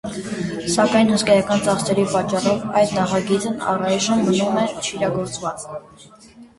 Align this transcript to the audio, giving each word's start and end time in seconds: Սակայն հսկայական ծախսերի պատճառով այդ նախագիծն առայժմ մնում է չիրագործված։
Սակայն 0.75 1.11
հսկայական 1.15 1.61
ծախսերի 1.67 2.07
պատճառով 2.15 2.65
այդ 2.81 2.97
նախագիծն 2.97 3.63
առայժմ 3.77 4.27
մնում 4.27 4.61
է 4.67 4.69
չիրագործված։ 4.85 5.73